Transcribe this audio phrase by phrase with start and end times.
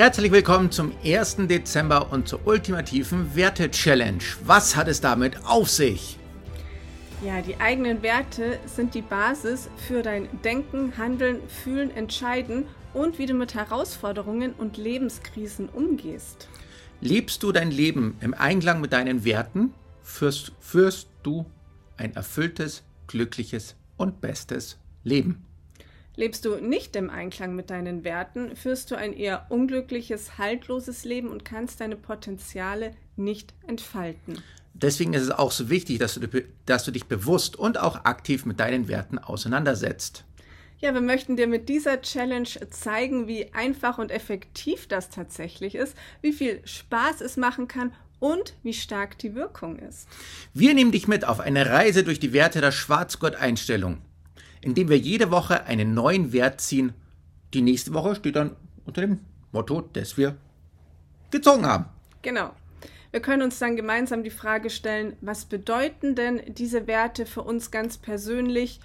[0.00, 1.46] Herzlich willkommen zum 1.
[1.46, 4.22] Dezember und zur ultimativen Werte-Challenge.
[4.46, 6.18] Was hat es damit auf sich?
[7.22, 12.64] Ja, die eigenen Werte sind die Basis für dein Denken, Handeln, Fühlen, Entscheiden
[12.94, 16.48] und wie du mit Herausforderungen und Lebenskrisen umgehst.
[17.02, 21.44] Lebst du dein Leben im Einklang mit deinen Werten, führst, führst du
[21.98, 25.44] ein erfülltes, glückliches und bestes Leben.
[26.16, 31.28] Lebst du nicht im Einklang mit deinen Werten, führst du ein eher unglückliches, haltloses Leben
[31.28, 34.42] und kannst deine Potenziale nicht entfalten.
[34.74, 38.46] Deswegen ist es auch so wichtig, dass du, dass du dich bewusst und auch aktiv
[38.46, 40.24] mit deinen Werten auseinandersetzt.
[40.78, 45.94] Ja, wir möchten dir mit dieser Challenge zeigen, wie einfach und effektiv das tatsächlich ist,
[46.22, 50.08] wie viel Spaß es machen kann und wie stark die Wirkung ist.
[50.54, 53.98] Wir nehmen dich mit auf eine Reise durch die Werte der Schwarzgurt-Einstellung,
[54.62, 56.92] indem wir jede Woche einen neuen Wert ziehen.
[57.54, 59.20] Die nächste Woche steht dann unter dem
[59.52, 60.36] Motto, das wir
[61.30, 61.86] gezogen haben.
[62.22, 62.50] Genau.
[63.10, 67.70] Wir können uns dann gemeinsam die Frage stellen, was bedeuten denn diese Werte für uns
[67.70, 68.80] ganz persönlich?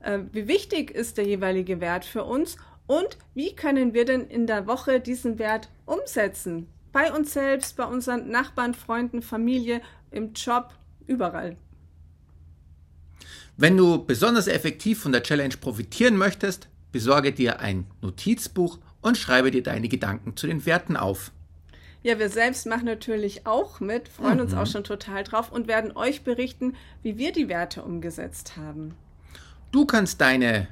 [0.00, 2.56] Äh, wie wichtig ist der jeweilige Wert für uns?
[2.86, 6.66] Und wie können wir denn in der Woche diesen Wert umsetzen?
[6.92, 10.74] Bei uns selbst, bei unseren Nachbarn, Freunden, Familie, im Job,
[11.06, 11.56] überall.
[13.60, 19.50] Wenn du besonders effektiv von der Challenge profitieren möchtest, besorge dir ein Notizbuch und schreibe
[19.50, 21.30] dir deine Gedanken zu den Werten auf.
[22.02, 24.44] Ja, wir selbst machen natürlich auch mit, freuen mhm.
[24.44, 28.94] uns auch schon total drauf und werden euch berichten, wie wir die Werte umgesetzt haben.
[29.72, 30.66] Du kannst deine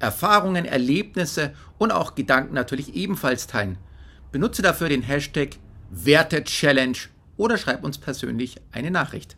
[0.00, 3.78] Erfahrungen, Erlebnisse und auch Gedanken natürlich ebenfalls teilen.
[4.32, 5.58] Benutze dafür den Hashtag
[5.90, 6.98] Werte-Challenge
[7.36, 9.36] oder schreib uns persönlich eine Nachricht.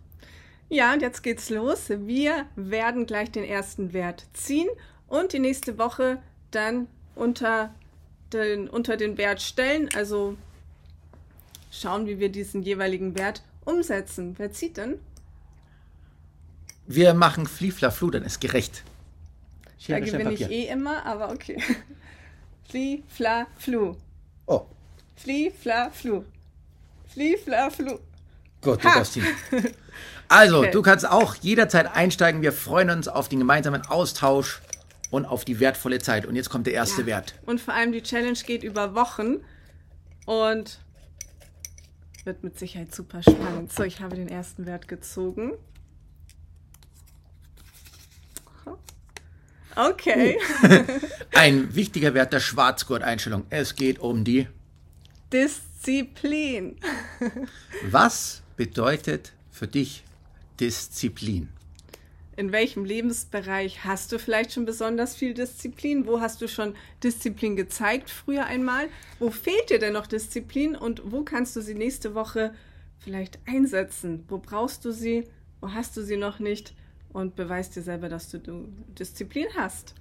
[0.68, 1.88] Ja, und jetzt geht's los.
[1.88, 4.68] Wir werden gleich den ersten Wert ziehen
[5.08, 7.74] und die nächste Woche dann unter
[8.32, 10.36] den, unter den Wert stellen, also
[11.70, 14.34] schauen, wie wir diesen jeweiligen Wert umsetzen.
[14.38, 14.98] Wer zieht denn?
[16.86, 18.82] Wir machen Flieflaflu, dann ist gerecht.
[19.78, 21.62] Schere, da gewinne ich eh immer, aber okay.
[22.68, 23.96] Flieflaflu.
[24.46, 24.66] Oh.
[25.16, 26.24] Flieflaflu.
[27.06, 27.98] Flieflaflu.
[28.60, 29.24] Gott, du darfst ihn.
[30.28, 30.70] Also, okay.
[30.72, 32.42] du kannst auch jederzeit einsteigen.
[32.42, 34.60] Wir freuen uns auf den gemeinsamen Austausch
[35.10, 36.26] und auf die wertvolle Zeit.
[36.26, 37.06] Und jetzt kommt der erste ja.
[37.06, 37.34] Wert.
[37.46, 39.38] Und vor allem die Challenge geht über Wochen.
[40.26, 40.80] Und
[42.24, 43.72] wird mit Sicherheit super spannend.
[43.72, 45.52] So, ich habe den ersten Wert gezogen.
[49.74, 50.38] Okay.
[51.34, 53.46] Ein wichtiger Wert der Schwarzgurt-Einstellung.
[53.48, 54.48] Es geht um die
[55.32, 56.76] Disziplin.
[57.90, 60.04] Was bedeutet für dich
[60.60, 61.48] Disziplin?
[62.38, 66.06] in welchem Lebensbereich hast du vielleicht schon besonders viel Disziplin?
[66.06, 68.88] Wo hast du schon Disziplin gezeigt früher einmal?
[69.18, 72.54] Wo fehlt dir denn noch Disziplin und wo kannst du sie nächste Woche
[73.00, 74.24] vielleicht einsetzen?
[74.28, 75.24] Wo brauchst du sie?
[75.60, 76.74] Wo hast du sie noch nicht?
[77.12, 79.96] Und beweist dir selber, dass du, Disziplin hast.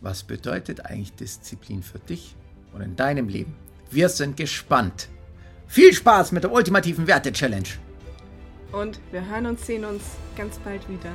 [0.00, 2.36] Was bedeutet eigentlich Disziplin für dich
[2.72, 3.54] und in deinem Leben?
[3.90, 5.10] Wir sind gespannt.
[5.68, 7.68] Viel Spaß mit der ultimativen Werte-Challenge!
[8.72, 10.02] Und wir hören und sehen uns
[10.34, 11.12] ganz bald wieder.